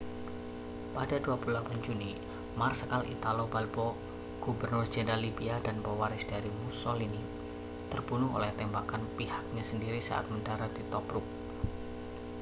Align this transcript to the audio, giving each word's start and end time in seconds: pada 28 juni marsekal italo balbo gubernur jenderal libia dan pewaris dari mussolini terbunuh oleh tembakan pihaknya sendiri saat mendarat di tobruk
pada 0.97 1.15
28 1.25 1.45
juni 1.85 2.11
marsekal 2.61 3.01
italo 3.15 3.45
balbo 3.53 3.87
gubernur 4.43 4.81
jenderal 4.93 5.21
libia 5.25 5.55
dan 5.65 5.77
pewaris 5.85 6.23
dari 6.31 6.49
mussolini 6.65 7.21
terbunuh 7.93 8.29
oleh 8.37 8.49
tembakan 8.59 9.03
pihaknya 9.17 9.61
sendiri 9.69 9.99
saat 10.03 10.25
mendarat 10.33 10.71
di 10.77 10.81
tobruk 10.91 11.21